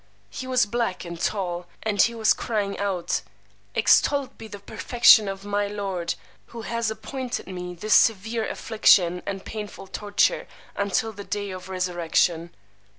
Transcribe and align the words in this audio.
He 0.31 0.47
was 0.47 0.65
black 0.65 1.05
and 1.05 1.19
tall; 1.21 1.67
and 1.83 2.01
he 2.01 2.15
was 2.15 2.33
crying 2.33 2.75
out, 2.79 3.21
Extolled 3.75 4.35
be 4.35 4.47
the 4.47 4.57
perfection 4.57 5.27
of 5.27 5.45
my 5.45 5.67
Lord, 5.67 6.15
who 6.47 6.63
hath 6.63 6.89
appointed 6.89 7.45
me 7.45 7.75
this 7.75 7.93
severe 7.93 8.47
affliction 8.47 9.21
and 9.27 9.45
painful 9.45 9.85
torture 9.85 10.47
until 10.75 11.11
the 11.13 11.23
day 11.23 11.51
of 11.51 11.69
resurrection! 11.69 12.49